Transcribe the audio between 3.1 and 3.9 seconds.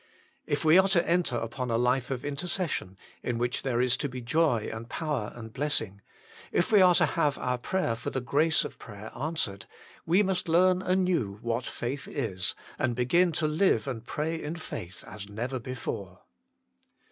in which there